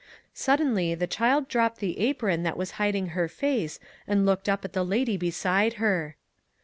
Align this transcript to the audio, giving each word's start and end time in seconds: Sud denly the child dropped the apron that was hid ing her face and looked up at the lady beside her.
Sud 0.33 0.59
denly 0.59 0.97
the 0.97 1.05
child 1.05 1.47
dropped 1.47 1.77
the 1.77 1.99
apron 1.99 2.41
that 2.41 2.57
was 2.57 2.71
hid 2.81 2.95
ing 2.95 3.09
her 3.09 3.27
face 3.27 3.79
and 4.07 4.25
looked 4.25 4.49
up 4.49 4.65
at 4.65 4.73
the 4.73 4.83
lady 4.83 5.15
beside 5.15 5.73
her. 5.73 6.15